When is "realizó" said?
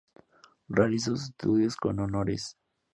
0.67-1.11